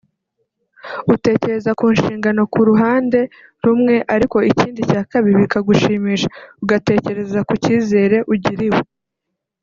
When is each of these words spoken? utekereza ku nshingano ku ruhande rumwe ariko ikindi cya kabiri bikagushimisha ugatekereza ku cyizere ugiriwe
utekereza 1.13 1.71
ku 1.79 1.85
nshingano 1.95 2.41
ku 2.53 2.59
ruhande 2.69 3.19
rumwe 3.65 3.95
ariko 4.15 4.37
ikindi 4.51 4.81
cya 4.89 5.01
kabiri 5.11 5.35
bikagushimisha 5.43 6.27
ugatekereza 6.63 7.39
ku 7.47 7.53
cyizere 7.63 8.17
ugiriwe 8.33 8.81